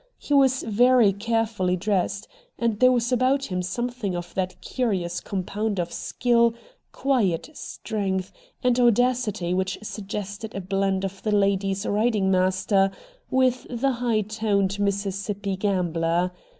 He 0.17 0.33
was 0.33 0.63
very 0.63 1.13
carefully 1.13 1.75
dressed, 1.75 2.27
and 2.57 2.79
there 2.79 2.91
was 2.91 3.11
about 3.11 3.45
him 3.51 3.61
something 3.61 4.15
of 4.15 4.33
that 4.33 4.59
curious 4.59 5.19
com 5.19 5.43
pound 5.43 5.79
of 5.79 5.93
skill, 5.93 6.55
quiet 6.91 7.51
strength, 7.53 8.31
and 8.63 8.79
audacity 8.79 9.53
which 9.53 9.77
suggested 9.83 10.55
a 10.55 10.59
blend 10.61 11.05
of 11.05 11.21
the 11.21 11.31
ladies' 11.31 11.85
riding 11.85 12.31
master 12.31 12.89
with 13.29 13.67
the 13.69 13.91
high 13.91 14.21
toned 14.21 14.79
Mississippi 14.79 15.55
gambler. 15.55 16.31